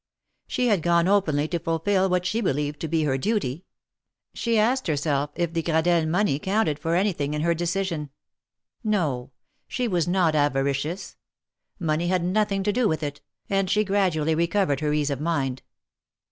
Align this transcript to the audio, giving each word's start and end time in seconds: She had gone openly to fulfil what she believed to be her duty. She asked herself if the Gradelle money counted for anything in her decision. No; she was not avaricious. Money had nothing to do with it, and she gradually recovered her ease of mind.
She 0.47 0.65
had 0.65 0.81
gone 0.81 1.07
openly 1.07 1.47
to 1.49 1.59
fulfil 1.59 2.09
what 2.09 2.25
she 2.25 2.41
believed 2.41 2.79
to 2.79 2.87
be 2.87 3.03
her 3.03 3.19
duty. 3.19 3.65
She 4.33 4.57
asked 4.57 4.87
herself 4.87 5.29
if 5.35 5.53
the 5.53 5.61
Gradelle 5.61 6.07
money 6.09 6.39
counted 6.39 6.79
for 6.79 6.95
anything 6.95 7.35
in 7.35 7.43
her 7.43 7.53
decision. 7.53 8.09
No; 8.83 9.29
she 9.67 9.87
was 9.87 10.07
not 10.07 10.33
avaricious. 10.33 11.17
Money 11.77 12.07
had 12.07 12.23
nothing 12.23 12.63
to 12.63 12.73
do 12.73 12.87
with 12.87 13.03
it, 13.03 13.21
and 13.47 13.69
she 13.69 13.83
gradually 13.83 14.33
recovered 14.33 14.79
her 14.79 14.91
ease 14.91 15.11
of 15.11 15.21
mind. 15.21 15.61